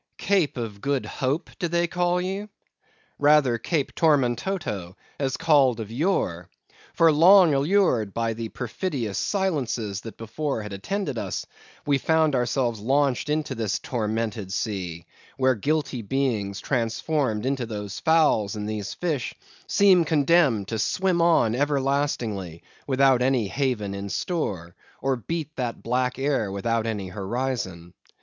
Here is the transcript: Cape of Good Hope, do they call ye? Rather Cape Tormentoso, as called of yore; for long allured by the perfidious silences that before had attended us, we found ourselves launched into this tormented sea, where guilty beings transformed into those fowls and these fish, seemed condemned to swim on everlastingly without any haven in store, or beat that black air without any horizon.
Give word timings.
Cape 0.17 0.57
of 0.57 0.81
Good 0.81 1.05
Hope, 1.05 1.51
do 1.59 1.67
they 1.67 1.85
call 1.85 2.19
ye? 2.19 2.47
Rather 3.19 3.59
Cape 3.59 3.93
Tormentoso, 3.93 4.95
as 5.19 5.37
called 5.37 5.79
of 5.79 5.91
yore; 5.91 6.49
for 6.95 7.11
long 7.11 7.53
allured 7.53 8.11
by 8.11 8.33
the 8.33 8.49
perfidious 8.49 9.19
silences 9.19 10.01
that 10.01 10.17
before 10.17 10.63
had 10.63 10.73
attended 10.73 11.19
us, 11.19 11.45
we 11.85 11.99
found 11.99 12.33
ourselves 12.33 12.79
launched 12.79 13.29
into 13.29 13.53
this 13.53 13.77
tormented 13.77 14.51
sea, 14.51 15.05
where 15.37 15.53
guilty 15.53 16.01
beings 16.01 16.59
transformed 16.59 17.45
into 17.45 17.67
those 17.67 17.99
fowls 17.99 18.55
and 18.55 18.67
these 18.67 18.95
fish, 18.95 19.35
seemed 19.67 20.07
condemned 20.07 20.67
to 20.69 20.79
swim 20.79 21.21
on 21.21 21.53
everlastingly 21.53 22.63
without 22.87 23.21
any 23.21 23.47
haven 23.47 23.93
in 23.93 24.09
store, 24.09 24.75
or 24.99 25.15
beat 25.15 25.55
that 25.57 25.83
black 25.83 26.17
air 26.17 26.51
without 26.51 26.87
any 26.87 27.09
horizon. 27.09 27.93